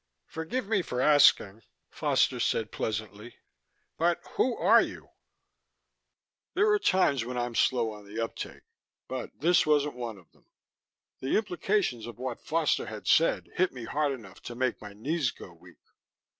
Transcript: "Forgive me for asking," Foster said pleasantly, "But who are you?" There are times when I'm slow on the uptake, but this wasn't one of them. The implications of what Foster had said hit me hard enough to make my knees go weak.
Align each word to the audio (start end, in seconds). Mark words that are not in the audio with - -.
"Forgive 0.25 0.67
me 0.67 0.81
for 0.81 0.99
asking," 0.99 1.61
Foster 1.91 2.39
said 2.39 2.71
pleasantly, 2.71 3.35
"But 3.99 4.19
who 4.31 4.57
are 4.57 4.81
you?" 4.81 5.11
There 6.55 6.67
are 6.71 6.79
times 6.79 7.23
when 7.23 7.37
I'm 7.37 7.53
slow 7.53 7.91
on 7.91 8.07
the 8.07 8.19
uptake, 8.19 8.63
but 9.07 9.29
this 9.41 9.63
wasn't 9.63 9.93
one 9.93 10.17
of 10.17 10.31
them. 10.31 10.47
The 11.19 11.37
implications 11.37 12.07
of 12.07 12.17
what 12.17 12.41
Foster 12.41 12.87
had 12.87 13.05
said 13.07 13.51
hit 13.57 13.73
me 13.73 13.85
hard 13.85 14.11
enough 14.13 14.41
to 14.41 14.55
make 14.55 14.81
my 14.81 14.93
knees 14.93 15.29
go 15.29 15.53
weak. 15.53 15.77